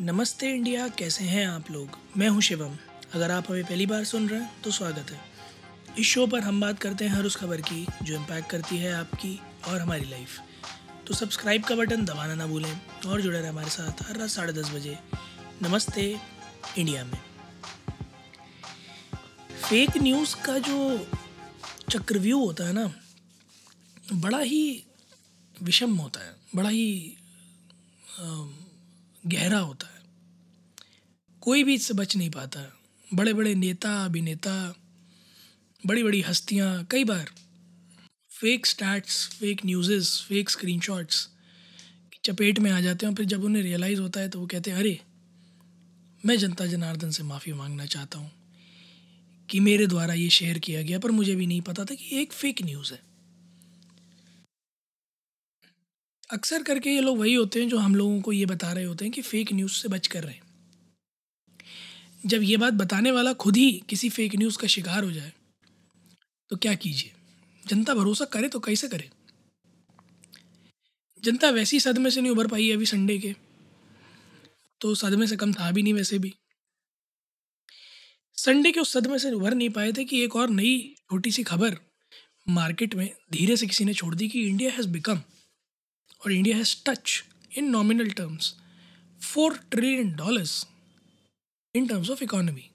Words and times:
नमस्ते 0.00 0.48
इंडिया 0.50 0.86
कैसे 0.88 1.24
हैं 1.24 1.46
आप 1.48 1.70
लोग? 1.70 1.98
मैं 2.16 2.28
हूँ 2.28 2.40
शिवम। 2.40 2.76
अगर 3.14 3.30
आप 3.30 3.50
हमें 3.50 3.64
पहली 3.64 3.86
बार 3.86 4.02
सुन 4.04 4.28
रहे 4.28 4.40
हैं 4.40 4.62
तो 4.62 4.70
स्वागत 4.70 5.10
है। 5.10 5.20
इस 5.98 6.06
शो 6.06 6.26
पर 6.26 6.40
हम 6.40 6.60
बात 6.60 6.78
करते 6.78 7.04
हैं 7.04 7.12
हर 7.12 7.24
उस 7.24 7.36
खबर 7.36 7.60
की 7.60 7.86
जो 8.02 8.14
इम्पैक्ट 8.14 8.50
करती 8.50 8.76
है 8.76 8.92
आपकी 8.92 9.40
और 9.68 9.80
हमारी 9.80 10.04
लाइफ 10.04 10.40
तो 11.06 11.14
सब्सक्राइब 11.14 11.64
का 11.64 11.74
बटन 11.74 12.04
दबाना 12.04 12.34
ना 12.34 12.46
भूलें 12.46 12.80
और 13.06 13.20
जुड़े 13.20 13.38
रहें 13.40 13.48
हमारे 13.48 13.70
साथ 13.70 14.02
हर 14.02 14.16
रात 14.16 14.30
साढ़े 14.30 14.52
दस 14.52 14.70
बजे। 14.70 14.98
नमस्ते 15.62 16.20
इंडिया 16.78 17.04
में। 17.04 17.18
फेक 19.68 19.96
न्यूज़ 19.96 20.36
का 20.36 20.58
जो 20.58 21.08
चक्रव्यूह 21.90 22.44
होता 22.44 22.64
है 22.64 22.72
ना 22.72 22.92
बड़ा 24.12 24.38
ही 24.38 24.82
विषम 25.62 25.96
होता 25.96 26.24
है 26.24 26.36
बड़ा 26.54 26.68
ही 26.68 27.16
अम, 28.20 28.54
गहरा 29.26 29.58
होता 29.58 29.86
है। 29.86 30.00
कोई 31.40 31.64
भी 31.64 31.74
इससे 31.74 31.94
बच 31.94 32.16
नहीं 32.16 32.30
पाता। 32.30 32.76
बड़े 33.14 33.32
बड़े 33.32 33.54
नेता, 33.54 34.04
अभिनेता 34.04 34.74
बड़ी 35.86 36.02
बड़ी 36.02 36.20
हस्तियाँ, 36.20 36.84
कई 36.84 37.04
बार 37.04 37.30
fake 38.40 38.66
stats 38.66 39.28
fake 39.28 39.60
newses 39.66 40.26
fake 40.28 40.50
screenshots 40.50 41.28
चपेट 42.24 42.58
में 42.58 42.70
आ 42.70 42.80
जाते 42.80 43.06
हैं 43.06 43.10
और 43.12 43.16
फिर 43.16 43.26
जब 43.26 43.44
उन्हें 43.44 43.62
रियलाइज़ 43.62 44.00
होता 44.00 44.20
है 44.20 44.28
तो 44.28 44.40
वो 44.40 44.46
कहते 44.46 44.70
हैं, 44.70 44.78
अरे, 44.78 45.00
मैं 46.26 46.38
जनता 46.38 46.66
जनार्दन 46.66 47.10
से 47.10 47.22
माफ़ी 47.22 47.52
मांगना 47.52 47.86
चाहता 47.86 48.18
हूँ 48.18 48.32
कि 49.50 49.60
मेरे 49.60 49.86
द्वारा 49.86 50.14
ये 50.14 50.30
शेयर 50.30 50.58
किया 50.58 50.82
गया, 50.82 50.98
पर 50.98 51.10
मुझे 51.10 51.34
भी 51.34 51.46
नहीं 51.46 51.60
पता 51.60 51.84
था 51.84 51.94
कि 51.94 52.08
एक 52.12 52.32
फेक 52.32 52.62
न्यूज़ 52.62 52.92
है। 52.92 53.05
अक्सर 56.30 56.62
करके 56.62 56.90
ये 56.90 57.00
लोग 57.00 57.18
वही 57.18 57.34
होते 57.34 57.60
हैं 57.60 57.68
जो 57.68 57.78
हम 57.78 57.94
लोगों 57.94 58.20
को 58.20 58.32
ये 58.32 58.46
बता 58.46 58.72
रहे 58.72 58.84
होते 58.84 59.04
हैं 59.04 59.12
कि 59.12 59.22
फ़ेक 59.22 59.52
न्यूज़ 59.52 59.72
से 59.72 59.88
बच 59.88 60.06
कर 60.06 60.24
रहें 60.24 60.40
जब 62.26 62.42
ये 62.42 62.56
बात 62.56 62.74
बताने 62.74 63.10
वाला 63.10 63.32
खुद 63.32 63.56
ही 63.56 63.82
किसी 63.88 64.08
फेक 64.10 64.36
न्यूज़ 64.36 64.58
का 64.58 64.66
शिकार 64.66 65.04
हो 65.04 65.12
जाए 65.12 65.32
तो 66.50 66.56
क्या 66.56 66.74
कीजिए? 66.74 67.12
जनता 67.66 67.94
भरोसा 67.94 68.24
करे 68.24 68.48
तो 68.48 68.60
कैसे 68.60 68.88
करे? 68.88 69.10
जनता 71.24 71.50
वैसी 71.50 71.80
सदमे 71.80 72.10
से 72.10 72.20
नहीं 72.20 72.32
उभर 72.32 72.46
पाई 72.46 72.70
अभी 72.70 72.86
संडे 72.86 73.18
के। 73.18 73.34
तो 74.80 74.94
सदमे 74.94 75.26
से 75.26 75.36
कम 75.36 75.52
था 75.52 75.70
भी 75.70 75.82
नहीं 75.82 75.94
वैसे 75.94 76.18
भी। 76.18 76.34
संडे 78.38 78.72
के 78.72 78.80
उस 78.80 78.92
सदमे 78.92 79.18
से 79.18 79.32
उभर 79.32 79.54
नहीं 79.54 79.70
पाए 79.70 79.92
थे 79.92 80.04
कि 80.04 80.22
एक 80.24 80.36
और 80.36 80.50
नई 80.50 80.94
छोटी 81.10 81.30
सी 81.30 81.42
खबर 81.42 81.76
मार्केट 82.48 82.94
में 82.94 83.10
धीरे 83.32 83.56
से 83.56 83.66
किसी 83.66 83.84
ने 83.84 83.94
छोड़ 83.94 84.14
दी 84.14 84.28
कि 84.28 84.48
इंडिया 84.48 84.72
हैज़ 84.72 84.88
बिकम 84.88 85.22
और 86.26 86.32
India 86.32 86.56
has 86.56 86.76
touch 86.86 87.22
in 87.58 87.70
nominal 87.70 88.10
terms 88.12 88.54
four 89.20 89.58
trillion 89.70 90.14
dollars 90.16 90.64
in 91.74 91.86
terms 91.88 92.10
of 92.10 92.22
economy. 92.22 92.70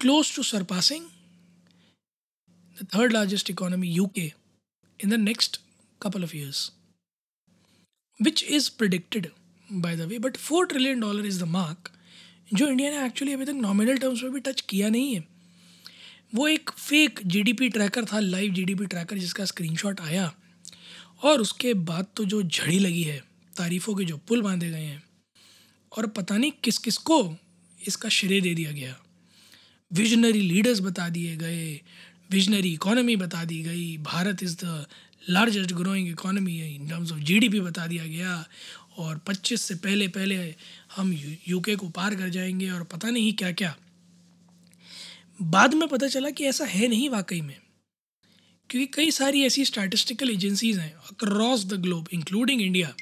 Close 0.00 0.34
to 0.34 0.42
surpassing 0.42 1.08
the 2.76 2.86
third 2.86 3.12
largest 3.12 3.50
economy, 3.50 3.88
UK, 3.96 4.32
in 5.00 5.10
the 5.10 5.18
next 5.18 5.58
couple 6.00 6.24
of 6.24 6.32
years. 6.34 6.70
Which 8.20 8.42
is 8.50 8.68
predicted, 8.72 9.30
by 9.70 9.94
the 9.94 10.06
way, 10.08 10.18
but 10.18 10.36
four 10.38 10.66
trillion 10.66 11.00
dollar 11.00 11.26
is 11.26 11.42
the 11.42 11.48
mark 11.48 11.90
जो 12.52 12.68
India 12.68 12.90
ने 12.90 13.04
actually 13.06 13.32
अभी 13.32 13.44
तक 13.44 13.60
nominal 13.60 13.98
terms 13.98 14.22
में 14.22 14.32
भी 14.32 14.40
touch 14.40 14.60
किया 14.68 14.88
नहीं 14.88 15.14
है 15.14 15.26
वो 16.34 16.46
एक 16.48 16.70
फेक 16.70 17.20
जीडीपी 17.26 17.68
ट्रैकर 17.68 18.04
था 18.12 18.18
लाइव 18.20 18.52
जीडीपी 18.54 18.86
ट्रैकर 18.86 19.18
जिसका 19.18 19.44
स्क्रीनशॉट 19.44 20.00
आया 20.00 20.32
और 21.22 21.40
उसके 21.40 21.74
बाद 21.74 22.06
तो 22.16 22.24
जो 22.24 22.42
झड़ी 22.42 22.78
लगी 22.78 23.02
है, 23.02 23.22
तारीफ़ों 23.56 23.94
के 23.94 24.04
जो 24.04 24.16
पुल 24.18 24.42
बांधे 24.42 24.70
गए 24.70 24.84
हैं, 24.84 25.02
और 25.92 26.06
पता 26.06 26.36
नहीं 26.36 26.52
किस 26.64 26.78
किस 26.78 26.96
को 26.96 27.36
इसका 27.86 28.08
श्रेय 28.08 28.40
दे 28.40 28.54
दिया 28.54 28.72
गया। 28.72 28.96
विजनरी 29.90 30.40
लीडर्स 30.40 30.80
बता 30.80 31.08
दिए 31.08 31.36
गए 31.36 31.80
विजनरी 32.30 32.72
इकोनॉमी 32.72 33.16
बता 33.16 33.44
दी 33.44 33.62
गई, 33.62 33.96
Bharat 33.98 34.42
is 34.42 34.56
the 34.64 34.86
largest 35.28 35.72
growing 35.72 36.08
economy 36.08 36.74
in 36.74 36.88
terms 36.88 37.12
of 37.12 37.18
GDP 37.18 37.60
बता 37.60 37.86
दिया 37.86 38.06
गया, 38.06 38.44
और 38.98 39.18
25 39.18 39.62
से 39.62 39.74
पहले 39.74 40.08
पहले 40.08 40.54
हम 40.96 41.12
यूके 41.48 41.76
को 41.76 41.88
पार 41.88 42.14
कर 42.14 42.28
जाएँगे, 42.28 42.70
और 42.70 42.82
पता 42.84 43.10
नहीं 43.10 43.32
क्या 43.32 43.52
क्या 43.52 43.76
बाद 45.42 45.74
में 45.74 45.88
पता 45.88 46.08
चला 46.08 46.30
कि 46.30 46.44
ऐसा 46.44 46.64
है 46.64 46.88
नहीं 46.88 47.08
वाकई 47.10 47.40
में। 47.40 47.56
क्योंकि 48.70 48.86
कई 48.86 49.10
सारी 49.10 49.42
ऐसी 49.42 49.64
स्टैटिस्टिकल 49.64 50.30
एजेंसीज 50.30 50.78
हैं 50.78 50.94
across 50.94 51.64
the 51.64 51.74
globe 51.74 52.08
including 52.12 52.62
India 52.62 52.94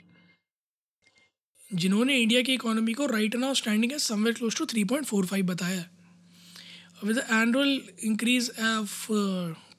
जिन्होंने 1.74 2.18
इंडिया 2.18 2.42
की 2.42 2.54
इकोनॉमी 2.54 2.92
को 2.92 3.06
राइट 3.06 3.36
नाउ 3.36 3.54
स्टैंडिंग 3.54 3.92
है 3.92 3.98
somewhere 3.98 4.34
close 4.34 4.56
to 4.56 4.66
three 4.66 4.84
point 4.84 5.06
four 5.06 5.26
five 5.26 5.46
बताया 5.46 5.88
with 7.04 7.18
annual 7.18 7.82
increase 8.04 8.50
of 8.50 9.06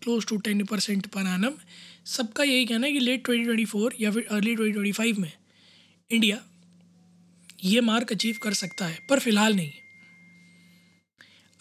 close 0.03 0.25
to 0.25 0.37
ten 0.37 0.65
percent 0.65 1.07
per 1.07 1.21
annum 1.21 1.53
सबका 2.05 2.43
यही 2.43 2.65
कहना 2.65 2.87
है 2.87 2.93
कि 2.93 2.99
लेट 2.99 3.25
ट्वेंटी 3.25 3.43
ट्वेंटी 3.43 3.65
फोर 3.65 3.95
या 3.99 4.11
फिर 4.11 4.27
अर्ली 4.31 4.55
ट्वेंटी 4.55 4.73
ट्वेंटी 4.73 4.91
फाइव 4.91 5.19
में 5.19 5.33
इंडिया 6.11 6.43
ये 7.63 7.81
मार्क 7.81 8.11
अचीव 8.11 8.37
कर 8.43 8.53
सकता 8.53 8.85
है, 8.85 9.07
पर 9.09 9.19
फ़िलहाल 9.19 9.55
नहीं 9.55 9.71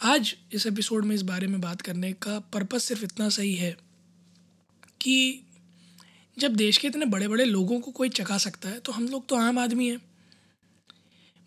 आज 0.03 0.35
इस 0.53 0.67
एपिसोड 0.67 1.05
में 1.05 1.15
इस 1.15 1.23
बारे 1.23 1.47
में 1.47 1.61
बात 1.61 1.81
करने 1.81 2.13
का 2.13 2.41
पर्पज़ 2.41 2.83
सिर्फ़ 2.83 3.05
इतना 3.05 3.29
सही 3.29 3.55
है 3.55 3.88
कि 5.01 5.41
जब 6.37 6.55
देश 6.57 6.77
के 6.77 6.89
इतने 6.89 7.07
बड़े 7.07 7.29
बड़े 7.29 7.45
लोगों 7.45 7.81
को 7.81 7.91
कोई 7.91 8.09
चका 8.09 8.39
सकता 8.39 8.69
है 8.69 8.79
तो 8.79 8.93
हम 8.93 9.09
लोग 9.09 9.27
तो 9.29 9.37
आम 9.37 9.59
आदमी 9.59 9.89
हैं। 9.89 9.99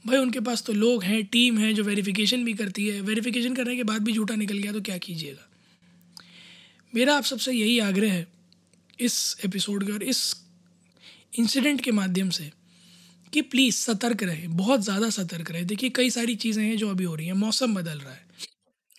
भाई, 0.05 0.17
उनके 0.17 0.39
पास 0.39 0.63
तो 0.63 0.73
लोग 0.73 1.03
हैं, 1.03 1.23
टीम 1.25 1.57
है 1.57 1.73
जो 1.73 1.83
वेरिफिकेशन 1.83 2.43
भी 2.45 2.53
करती 2.53 2.87
है। 2.87 3.01
वेरिफिकेशन 3.01 3.55
करने 3.55 3.75
के 3.75 3.83
बाद 3.83 4.03
भी 4.03 4.13
झूठा 4.13 4.35
निकल 4.35 4.57
गया 4.57 4.71
तो 4.71 4.81
क्या 4.81 4.97
कीजिएगा? 4.97 5.47
मेरा 6.93 7.15
आप 7.15 7.23
सबसे 7.23 7.51
यही 7.51 7.77
आग्रह 7.79 8.13
है 8.13 8.27
इस 8.99 9.37
एपिसोड 9.45 9.85
के 9.85 9.91
और 9.91 10.03
इस 10.03 10.35
इंसिडेंट 11.39 11.81
के 11.81 11.91
माध्यम 11.91 12.29
से 12.29 12.51
कि 13.33 13.41
प्लीज़ 13.41 13.75
सतर्क 13.75 14.23
रहें, 14.23 14.57
बहुत 14.57 14.81
ज़्यादा 14.81 15.09
सतर्क 15.09 15.51
रहें। 15.51 15.65
देखिए, 15.67 15.89
कई 15.89 16.09
सारी 16.09 16.35
चीज़ें 16.35 16.63
हैं 16.63 16.77
जो 16.77 16.89
अभी 16.89 17.03
हो 17.03 17.15
रही 17.15 17.27
हैं, 17.27 17.33
मौसम 17.33 17.75
बदल 17.75 17.99
रहा 17.99 18.13
है। 18.13 18.25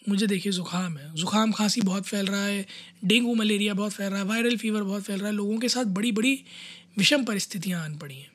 मुझे 0.08 0.26
देखिए 0.26 0.52
ज़ुकाम 0.52 0.96
है। 0.98 1.16
ज़ुकाम 1.16 1.52
खांसी 1.52 1.80
बहुत 1.80 2.06
फैल 2.06 2.26
रहा 2.26 2.44
है, 2.44 2.66
डेंगू, 3.04 3.34
मलेरिया 3.34 3.74
बहुत 3.74 3.92
फैल 3.92 4.10
रहा 4.10 4.18
है, 4.18 4.24
वायरल 4.24 4.56
फीवर 4.56 4.82
बहुत 4.82 5.02
फैल 5.02 5.18
रहा 5.18 5.28
है, 5.28 5.34
लोगों 5.34 5.58
के 5.58 5.68
साथ 5.68 5.84
बड़ी 5.84 6.12
बड़ी 6.12 6.44
विषम 6.98 7.24
परिस्थितियाँ 7.24 7.84
आन 7.84 7.98
पड़ी 7.98 8.16
हैं। 8.16 8.30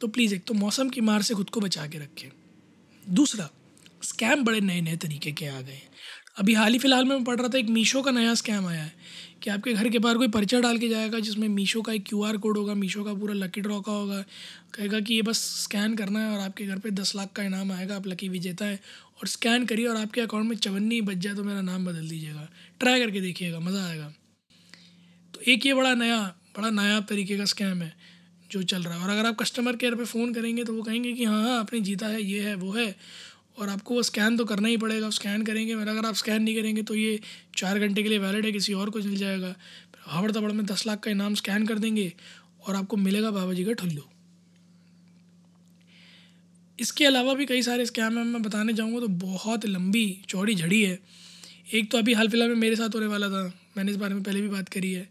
तो 0.00 0.08
प्लीज़ 0.08 0.34
एक 0.34 0.44
तो 0.44 0.54
मौसम 0.54 0.88
की 0.88 1.00
मार 1.00 1.22
से 1.22 1.34
खुद 1.34 1.50
को 1.50 1.60
बचा 1.60 1.86
के 1.86 1.98
रखें। 1.98 2.28
दूसरा, 3.10 3.50
स्कैम 4.02 4.44
बड़े 4.44 4.60
नए 4.60 4.80
नए 4.80 4.96
तरीके 4.96 5.32
के 5.32 5.46
आ 5.46 5.60
गए 5.60 5.72
हैं। 5.72 5.88
अभी 6.36 6.54
हाल 6.54 6.72
ही 6.72 6.78
फ़िलहाल 6.78 7.04
में 7.04 7.14
मैं 7.16 7.24
पढ़ 7.24 7.38
रहा 7.38 7.48
था, 7.48 7.58
एक 7.58 7.68
मीशो 7.68 8.00
का 8.02 8.10
नया 8.10 8.34
स्कैम 8.34 8.66
आया 8.66 8.82
है 8.82 8.92
कि 9.42 9.50
आपके 9.50 9.72
घर 9.72 9.88
के 9.88 9.98
बाहर 9.98 10.16
कोई 10.16 10.28
पर्चा 10.28 10.58
डाल 10.60 10.78
के 10.78 10.88
जाएगा 10.88 11.18
जिसमें 11.18 11.48
मीशो 11.48 11.80
का 11.82 11.92
एक 11.92 12.04
क्यूआर 12.08 12.36
कोड 12.36 12.56
होगा, 12.58 12.74
मीशो 12.74 13.04
का 13.04 13.14
पूरा 13.14 13.34
लकी 13.34 13.60
ड्रॉ 13.60 13.80
का 13.80 13.92
होगा, 13.92 14.20
कहेगा 14.74 15.00
कि 15.00 15.14
ये 15.14 15.22
बस 15.22 15.38
स्कैन 15.62 15.94
करना 15.96 16.20
है 16.20 16.30
और 16.30 16.40
आपके 16.40 16.66
घर 16.66 16.78
पे 16.78 16.90
दस 16.92 17.14
लाख 17.16 17.32
का 17.36 17.42
इनाम 17.42 17.72
आएगा, 17.72 17.96
आप 17.96 18.06
लकी 18.06 18.28
विजेता 18.28 18.64
है 18.64 18.80
और 19.20 19.28
स्कैन 19.28 19.64
करिए 19.66 19.86
और 19.86 19.96
आपके 19.96 20.20
अकाउंट 20.20 20.48
में 20.48 20.56
चवन्नी 20.58 21.00
बच 21.02 21.16
जाए 21.16 21.34
तो 21.34 21.44
मेरा 21.44 21.60
नाम 21.62 21.86
बदल 21.86 22.08
दीजिएगा। 22.08 22.48
ट्राई 22.80 23.00
करके 23.00 23.20
देखिएगा, 23.20 23.60
मज़ा 23.60 23.86
आएगा। 23.86 24.12
तो 25.34 25.40
एक 25.48 25.66
ये 25.66 25.74
बड़ा 25.74 25.94
नया 25.94 26.20
बड़ा 26.58 26.70
नया 26.72 27.00
तरीके 27.08 27.36
का 27.38 27.44
स्कैम 27.46 27.82
है 27.82 27.92
जो 28.50 28.62
चल 28.62 28.82
रहा 28.82 28.94
है 28.94 29.04
और 29.04 29.10
अगर 29.10 29.26
आप 29.26 29.36
कस्टमर 29.36 29.76
केयर 29.76 29.94
पे 29.94 30.04
फ़ोन 30.04 30.32
करेंगे 30.34 30.64
तो 30.64 30.72
वो 30.72 30.82
कहेंगे 30.82 31.12
कि 31.12 31.24
हाँ 31.24 31.42
हाँ 31.42 31.58
आपने 31.58 31.80
जीता 31.80 32.06
है, 32.06 32.22
ये 32.22 32.40
है, 32.40 32.54
वो 32.54 32.72
है। 32.72 32.94
और 33.58 33.68
आपको 33.68 33.94
वो 33.94 34.02
स्कैन 34.02 34.36
तो 34.36 34.44
करना 34.44 34.68
ही 34.68 34.76
पड़ेगा 34.76 35.10
स्कैन 35.12 35.42
करेंगे 35.44 35.74
मगर 35.74 35.90
अगर 35.90 36.06
आप 36.06 36.14
स्कैन 36.14 36.42
नहीं 36.42 36.54
करेंगे 36.56 36.82
तो 36.82 36.94
ये 36.94 37.20
चार 37.56 37.78
घंटे 37.78 38.02
के 38.02 38.08
लिए 38.08 38.18
वैलिड 38.18 38.44
है, 38.44 38.52
किसी 38.52 38.72
और 38.74 38.90
को 38.90 38.98
मिल 39.00 39.16
जाएगा। 39.16 39.54
हवड़ 40.06 40.30
तबड़ 40.32 40.52
में 40.52 40.64
दस 40.66 40.86
लाख 40.86 41.00
का 41.00 41.10
इनाम 41.10 41.34
स्कैन 41.34 41.66
कर 41.66 41.78
देंगे 41.78 42.12
और 42.66 42.74
आपको 42.76 42.96
मिलेगा 42.98 43.30
बाबा 43.30 43.52
जी 43.52 43.64
का 43.64 43.72
ठुल्लू। 43.74 44.02
इसके 46.78 47.04
अलावा 47.06 47.34
भी 47.34 47.46
कई 47.46 47.62
सारे 47.62 47.86
स्कैम 47.86 48.18
हैं, 48.18 48.24
मैं 48.24 48.42
बताने 48.42 48.72
जाऊँगा 48.72 49.00
तो 49.00 49.08
बहुत 49.08 49.66
लंबी 49.66 50.06
चौड़ी 50.28 50.54
झड़ी 50.54 50.82
है। 50.82 50.98
एक 51.74 51.90
तो 51.90 51.98
अभी 51.98 52.12
हाल 52.14 52.28
फ़िलहाल 52.28 52.50
में 52.50 52.56
मेरे 52.58 52.76
साथ 52.76 52.94
होने 52.94 53.06
वाला 53.06 53.28
था, 53.28 53.52
मैंने 53.76 53.90
इस 53.90 53.96
बारे 53.96 54.14
में 54.14 54.22
पहले 54.22 54.40
भी 54.40 54.48
बात 54.48 54.68
करी 54.68 54.92
है 54.92 55.08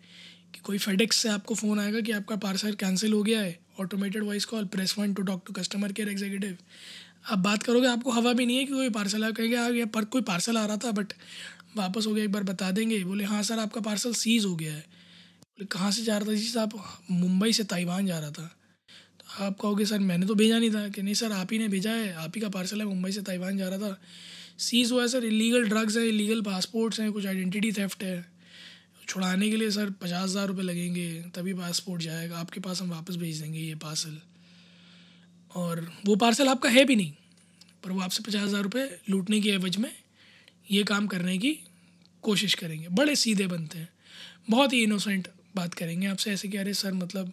कि 0.54 0.60
कोई 0.64 0.78
फेडेक्स 0.80 1.18
से 1.18 1.30
आपको 1.30 1.56
फ़ोन 1.56 1.80
आएगा 1.80 2.00
कि 2.00 2.12
आपका 2.14 2.36
पार्सल 2.44 2.74
कैंसिल 2.76 3.14
हो 3.14 3.22
गया 3.24 3.42
है 3.42 3.58
automated 3.80 4.24
voice 4.24 4.46
call 4.46 4.66
press 4.68 4.98
one 4.98 5.14
to 5.14 5.24
talk 5.24 5.44
to 5.48 5.54
customer 5.54 5.92
care 5.92 6.10
executive 6.10 6.58
आप 7.26 7.40
बात 7.40 7.64
करोगे, 7.64 7.88
आपको 7.88 8.12
हवा 8.12 8.34
भी 8.34 8.46
नहीं 8.46 8.58
है 8.58 8.66
कि 8.66 8.74
कोई 8.74 8.90
पार्सल 8.90 9.24
आ 9.24 9.32
कहेंगे 9.32 9.56
आ 9.56 9.70
गया 9.70 9.86
पर, 9.86 10.06
कोई 10.06 10.22
पार्सल 10.22 10.58
आ 10.58 10.66
रहा 10.66 10.78
था 10.78 10.92
बट 10.92 11.14
वापस 11.78 12.08
हो 12.08 12.14
गया, 12.14 12.24
एक 12.24 12.32
बार 12.32 12.44
बता 12.44 12.72
देंगे। 12.72 13.04
बोले 13.04 13.24
हाँ 13.24 13.42
सर, 13.44 13.60
आपका 13.60 13.82
पार्सल 13.82 14.14
सीज़ 14.14 14.46
हो 14.46 14.56
गया 14.56 14.74
है। 14.74 14.80
बोले, 14.80 15.66
कहाँ 15.66 15.92
से 15.92 16.04
जा 16.04 16.18
रहा 16.18 16.30
था? 16.30 16.34
जी 16.34 16.48
साहब 16.48 16.84
मुंबई 17.12 17.54
से 17.54 17.64
ताइवान 17.64 18.06
जा 18.06 18.20
रहा 18.20 18.32
था। 18.32 18.52
तो 19.20 19.44
आप 19.44 19.58
कहोगे, 19.60 19.86
सर, 19.86 20.00
मैंने 20.00 20.26
तो 20.26 20.36
भेजा 20.36 20.60
नहीं 20.60 20.72
था। 20.72 20.88
कि 20.90 21.02
नहीं, 21.02 21.14
सर, 21.14 21.32
आप 21.32 21.52
ही 21.52 21.58
ने 21.58 21.68
भेजा 21.68 21.92
है, 21.92 22.14
आप 22.14 22.32
ही 22.36 22.42
का 22.42 22.50
पार्सल 22.50 22.80
है, 22.80 22.86
मुंबई 22.86 23.12
से 23.12 23.22
ताइवान 23.22 23.58
जा 23.58 23.70
रहा 23.70 23.80
था। 23.80 24.00
सीज़ 24.60 24.94
हुआ 24.94 25.02
है, 25.02 25.08
सर 25.08 25.26
इलीगल 25.26 25.68
ड्रग्स 25.70 25.98
है 25.98 26.08
इलीगल 26.08 26.42
पासपोर्ट्स 26.42 27.00
हैं, 27.00 27.12
कुछ 27.12 27.26
आइडेंटिटी 27.26 27.72
थेफ्ट 27.72 28.04
है। 28.04 28.26
छुड़ाने 29.08 29.50
के 29.50 29.58
लिए, 29.58 29.72
सर, 29.72 29.90
पचास 29.90 30.30
हज़ार 30.30 30.48
रुपये 30.48 30.64
लगेंगे, 30.64 31.10
तभी 31.36 31.54
पासपोर्ट 31.54 32.02
जाएगा। 32.02 32.38
आपके 32.38 32.60
पास 32.60 32.82
हम 32.82 32.90
वापस 32.90 33.16
भेज 33.16 33.42
देंगे 33.42 33.60
ये 33.60 33.76
पार्सल 33.76 34.18
और 35.56 35.88
वो 36.06 36.16
पार्सल 36.16 36.48
आपका 36.48 36.70
है 36.70 36.84
भी 36.86 36.96
नहीं, 36.96 37.12
पर 37.84 37.92
वो 37.92 38.02
आपसे 38.02 38.24
पचास 38.24 38.42
हज़ार 38.42 38.62
रुपये 38.62 38.90
लूटने 39.10 39.40
की 39.42 39.50
एवज 39.50 39.78
में 39.78 39.92
ये 40.68 40.84
काम 40.84 41.08
करने 41.08 41.38
की 41.38 41.58
कोशिश 42.24 42.54
करेंगे। 42.54 42.88
बड़े 42.90 43.16
सीधे 43.16 43.48
बनते 43.48 43.80
हैं। 43.80 43.90
बहुत 44.50 44.74
ही 44.74 44.82
इनोसेंट 44.84 45.28
बात 45.56 45.74
करेंगे 45.74 46.08
आपसे। 46.08 46.32
ऐसे 46.32 46.48
कि 46.48 46.58
अरे 46.58 46.74
सर 46.74 46.94
मतलब 46.94 47.32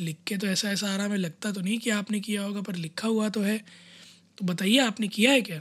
लिख 0.00 0.16
के 0.26 0.36
तो 0.36 0.46
ऐसा 0.46 0.70
ऐसा 0.70 0.92
आ 0.92 0.96
रहा 0.96 1.06
है। 1.06 1.16
लगता 1.16 1.52
तो 1.52 1.60
नहीं 1.60 1.78
कि 1.78 1.90
आपने 1.90 2.20
किया 2.20 2.42
होगा, 2.42 2.60
पर 2.60 2.76
लिखा 2.76 3.08
हुआ 3.08 3.28
तो 3.28 3.40
है। 3.42 3.58
तो 4.38 4.46
बताइए, 4.46 4.78
आपने 4.78 5.08
किया 5.08 5.32
है 5.32 5.42
क्या? 5.42 5.60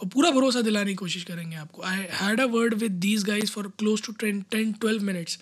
और 0.00 0.08
पूरा 0.08 0.30
भरोसा 0.30 0.60
दिलाने 0.60 0.90
की 0.90 0.94
कोशिश 0.96 1.24
करेंगे 1.24 1.56
आपको। 1.56 1.82
I 1.82 2.06
had 2.12 2.40
a 2.40 2.44
word 2.46 2.74
with 2.74 2.92
these 3.00 3.24
guys 3.24 3.50
for 3.50 3.68
close 3.78 4.02
to 4.02 4.12
ten 4.12 4.40
ten 4.50 4.72
twelve 4.72 5.02
minutes 5.02 5.38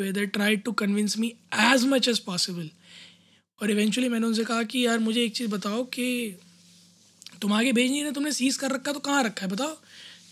way 0.00 0.12
they 0.12 0.26
try 0.28 0.56
to 0.56 0.72
convince 0.72 1.18
me 1.18 1.28
as 1.60 1.84
much 1.86 2.08
as 2.08 2.18
possible 2.18 2.70
और 3.60 3.70
इवेंचुअली 3.70 4.08
मैंने 4.08 4.26
उनसे 4.26 4.44
कहा 4.44 4.62
कि 4.62 4.86
यार 4.86 4.98
मुझे 4.98 5.24
एक 5.24 5.32
चीज़ 5.36 5.50
बताओ 5.50 5.82
कि 5.84 6.36
तुम 7.42 7.52
आगे 7.52 7.72
भेज 7.72 7.90
नहीं 7.90 8.02
रहे, 8.02 8.12
तुमने 8.12 8.32
सीज 8.32 8.56
कर 8.56 8.70
रखा 8.70 8.92
तो 8.92 8.98
कहाँ 9.00 9.22
रखा 9.24 9.46
है? 9.46 9.52
बताओ। 9.52 9.76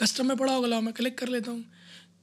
कस्टम 0.00 0.26
में 0.26 0.36
पड़ा 0.36 0.52
होगा, 0.52 0.68
लाओ, 0.68 0.80
मैं 0.80 0.92
कलेक्ट 0.94 1.18
कर 1.18 1.28
लेता 1.28 1.50
हूँ। 1.50 1.64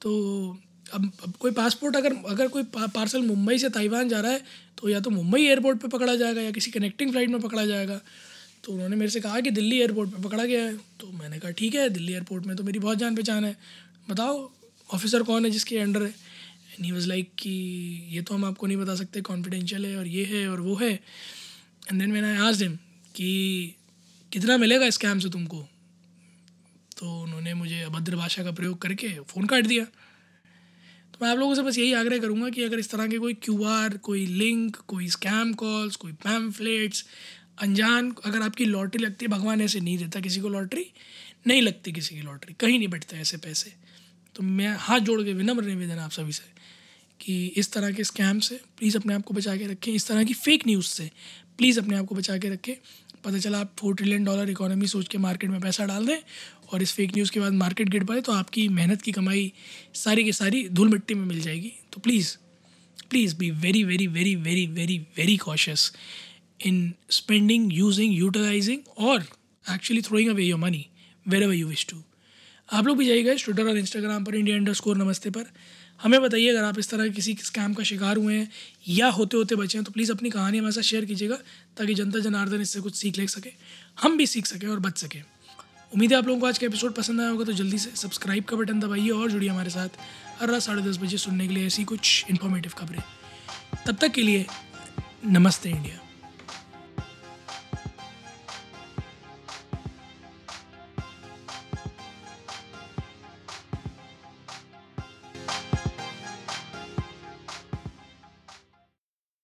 तो 0.01 0.57
अब 0.93 1.11
अब 1.23 1.33
कोई 1.39 1.51
पासपोर्ट 1.51 1.95
अगर 1.95 2.13
अगर 2.29 2.47
कोई 2.47 2.63
पार्सल 2.73 3.21
मुंबई 3.21 3.57
से 3.57 3.69
ताइवान 3.69 4.09
जा 4.09 4.19
रहा 4.21 4.31
है 4.31 4.41
तो 4.77 4.89
या 4.89 4.99
तो 4.99 5.09
मुंबई 5.09 5.41
एयरपोर्ट 5.41 5.79
पे 5.81 5.87
पकड़ा 5.87 6.15
जाएगा 6.15 6.41
या 6.41 6.51
किसी 6.51 6.71
कनेक्टिंग 6.71 7.11
फ़्लाइट 7.11 7.29
में 7.29 7.39
पकड़ा 7.41 7.65
जाएगा। 7.65 7.99
तो 8.63 8.73
उन्होंने 8.73 8.95
मेरे 8.95 9.11
से 9.11 9.19
कहा 9.21 9.39
कि 9.39 9.51
दिल्ली 9.51 9.79
एयरपोर्ट 9.79 10.09
पे 10.09 10.21
पकड़ा 10.23 10.45
गया 10.45 10.63
है। 10.63 10.75
तो 10.99 11.11
मैंने 11.11 11.39
कहा, 11.39 11.51
ठीक 11.51 11.75
है, 11.75 11.89
दिल्ली 11.89 12.13
एयरपोर्ट 12.13 12.45
में 12.45 12.55
तो 12.55 12.63
मेरी 12.63 12.79
बहुत 12.79 12.97
जान 12.97 13.15
पहचान 13.15 13.45
है। 13.45 13.55
बताओ 14.09 14.49
ऑफिसर 14.89 15.23
कौन 15.23 15.45
है 15.45 15.51
जिसके 15.51 15.77
अंडर 15.77 16.03
है? 16.03 16.13
एंड 16.75 16.85
ही 16.85 16.91
वॉज़ 16.91 17.07
लाइक 17.07 17.31
कि, 17.39 17.49
ये 18.09 18.21
तो 18.21 18.35
हम 18.35 18.45
आपको 18.45 18.67
नहीं 18.67 18.77
बता 18.77 18.95
सकते 18.95 19.21
कॉन्फिडेंशियल 19.21 19.85
है 19.85 19.97
और 19.97 20.07
ये 20.07 20.25
है 20.25 20.49
और 20.49 20.61
वो 20.61 20.75
है. 20.75 20.91
एंड 20.91 21.99
देन 21.99 22.11
मैंने 22.11 22.37
आज 22.37 22.55
दिन 22.55 22.79
कि, 23.15 23.67
कितना 24.33 24.57
मिलेगा 24.57 24.85
इस 24.85 24.93
स्कैम 24.93 25.19
से 25.19 25.29
तुमको? 25.29 25.69
तो 26.97 27.21
उन्होंने 27.21 27.53
मुझे 27.53 27.81
अभद्र 27.81 28.15
भाषा 28.15 28.43
का 28.43 28.51
प्रयोग 28.51 28.81
करके 28.81 29.19
फ़ोन 29.19 29.45
काट 29.45 29.65
दिया। 29.65 29.85
तो 31.13 31.25
मैं 31.25 31.31
आप 31.31 31.37
लोगों 31.37 31.55
से 31.55 31.61
बस 31.61 31.77
यही 31.77 31.93
आग्रह 31.93 32.19
करूँगा 32.19 32.49
कि 32.49 32.63
अगर 32.63 32.79
इस 32.79 32.89
तरह 32.89 33.07
के 33.07 33.17
कोई 33.17 33.33
क्यू 33.33 33.63
आर 33.63 33.97
कोई 33.97 34.25
लिंक 34.25 34.75
कोई 34.75 35.09
स्कैम 35.09 35.53
कॉल्स 35.53 35.95
कोई 35.95 36.11
पैम्फलेट्स 36.11 37.05
अनजान, 37.59 38.15
अगर 38.25 38.41
आपकी 38.41 38.65
लॉटरी 38.65 39.03
लगती 39.03 39.25
है 39.25 39.31
भगवान 39.31 39.61
ऐसे 39.61 39.79
नहीं 39.79 39.97
देता 39.97 40.19
किसी 40.19 40.41
को 40.41 40.49
लॉटरी 40.49 40.85
नहीं 41.47 41.61
लगती 41.61 41.91
किसी 41.91 42.15
की 42.15 42.21
लॉटरी 42.21 42.53
कहीं 42.53 42.77
नहीं 42.77 42.87
बैठते 42.87 43.15
ऐसे 43.17 43.37
पैसे। 43.37 43.73
तो 44.35 44.43
मैं 44.43 44.75
हाथ 44.79 44.99
जोड़ 44.99 45.23
के 45.23 45.33
विनम्र 45.33 45.63
निवेदन 45.63 45.95
आप 45.95 46.11
सभी 46.11 46.31
से। 46.31 46.54
कि 47.21 47.45
इस 47.57 47.71
तरह 47.73 47.91
के 47.91 48.03
स्कैम 48.03 48.39
से 48.39 48.59
प्लीज़ 48.77 48.97
अपने 48.97 49.13
आप 49.13 49.23
को 49.23 49.33
बचा 49.33 49.55
के 49.57 49.67
रखें, 49.67 49.91
इस 49.93 50.07
तरह 50.07 50.23
की 50.23 50.33
फेक 50.35 50.67
न्यूज़ 50.67 50.87
से 50.87 51.09
प्लीज़ 51.57 51.79
अपने 51.79 51.97
आप 51.97 52.05
को 52.05 52.15
बचा 52.15 52.37
के 52.37 52.49
रखें। 52.49 52.73
पता 53.23 53.37
चला 53.39 53.59
आप 53.59 53.71
फोर 53.79 53.95
ट्रिलियन 53.95 54.23
डॉलर 54.23 54.49
इकोनॉमी 54.49 54.87
सोच 54.87 55.07
के 55.07 55.17
मार्केट 55.17 55.49
में 55.49 55.59
पैसा 55.61 55.85
डाल 55.85 56.05
दें 56.05 56.17
और 56.73 56.81
इस 56.81 56.93
फेक 56.93 57.13
न्यूज़ 57.15 57.31
के 57.31 57.39
बाद 57.39 57.53
मार्केट 57.53 57.89
गिर 57.89 58.03
पाए 58.03 58.21
तो 58.21 58.31
आपकी 58.31 58.67
मेहनत 58.69 59.01
की 59.01 59.11
कमाई 59.11 59.51
सारी 59.95 60.23
की 60.23 60.33
सारी 60.33 60.67
धूल 60.69 60.89
मिट्टी 60.89 61.13
में 61.13 61.25
मिल 61.25 61.41
जाएगी। 61.41 61.71
तो 61.93 62.01
please 62.01 62.35
please 63.09 63.35
be 63.35 63.49
very 63.51 63.83
very 63.83 64.07
very 64.07 64.35
very 64.35 64.65
very 64.67 64.97
very 65.17 65.37
cautious 65.37 65.91
in 66.59 66.93
spending 67.11 67.73
using 67.73 68.13
utilising 68.13 68.87
और 68.97 69.25
actually 69.65 70.01
throwing 70.01 70.29
away 70.29 70.43
your 70.43 70.59
money 70.59 70.85
wherever 71.43 71.53
you 71.53 71.67
wish 71.67 71.85
to 71.89 72.03
आप 72.69 72.87
लोग 72.87 72.97
भी 72.97 73.05
जाइएगा 73.05 73.33
ट्विटर 73.35 73.67
और 73.67 73.77
इंस्टाग्राम 73.77 74.23
पर 74.23 74.35
इंडिया 74.35 74.57
अंडर 74.57 74.73
स्कोर 74.73 74.97
नमस्ते 74.97 75.29
पर। 75.29 75.45
हमें 75.99 76.21
बताइए, 76.21 76.49
अगर 76.49 76.63
आप 76.63 76.79
इस 76.79 76.89
तरह 76.89 77.09
किसी 77.09 77.37
स्कैम 77.43 77.73
का 77.73 77.83
शिकार 77.83 78.17
हुए 78.17 78.35
हैं 78.35 78.49
या 78.87 79.07
होते 79.09 79.37
होते 79.37 79.55
बचे 79.55 79.77
हैं 79.77 79.85
तो 79.85 79.91
प्लीज़ 79.91 80.11
अपनी 80.11 80.29
कहानी 80.29 80.57
हमारे 80.57 80.71
साथ 80.71 80.81
शेयर 80.81 81.05
कीजिएगा 81.05 81.35
ताकि 81.77 81.93
जनता 81.93 82.19
जनार्दन 82.19 82.61
इससे 82.61 82.81
कुछ 82.81 82.95
सीख 82.95 83.17
ले 83.17 83.27
सके। 83.27 83.51
हम 84.01 84.17
भी 84.17 84.27
सीख 84.27 84.45
सकें 84.45 84.67
और 84.67 84.79
बच 84.79 84.97
सकें। 84.97 85.21
उम्मीद 85.93 86.11
है 86.11 86.17
आप 86.17 86.27
लोगों 86.27 86.39
को 86.41 86.47
आज 86.47 86.57
का 86.57 86.65
एपिसोड 86.67 86.93
पसंद 86.93 87.21
आया 87.21 87.29
होगा 87.29 87.45
तो 87.45 87.53
जल्दी 87.53 87.77
से 87.77 87.91
सब्सक्राइब 87.95 88.43
का 88.43 88.57
बटन 88.57 88.79
दबाइए 88.79 89.09
और 89.09 89.31
जुड़िए 89.31 89.49
हमारे 89.49 89.69
साथ 89.69 89.99
हर 90.39 90.49
रात 90.49 90.61
साढ़े 90.61 90.81
दस 90.81 90.97
बजे 90.97 91.17
सुनने 91.17 91.47
के 91.47 91.53
लिए 91.53 91.65
ऐसी 91.67 91.83
कुछ 91.83 92.25
इन्फॉर्मेटिव 92.29 92.71
खबरें। 92.77 93.01
तब 93.87 93.95
तक 93.95 94.11
के 94.11 94.21
लिए 94.21 94.45
नमस्ते 95.25 95.69
इंडिया। 95.69 95.99